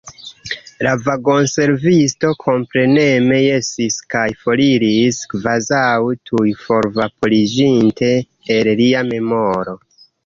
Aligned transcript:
La 0.85 0.91
vagonservisto 1.07 2.31
kompreneme 2.45 3.37
jesis 3.43 3.99
kaj 4.15 4.25
foriris, 4.45 5.19
kvazaŭ 5.35 5.85
tuj 6.31 6.49
forvaporiĝinte 6.65 8.13
el 8.57 8.73
lia 8.83 9.07
memoro. 9.13 9.81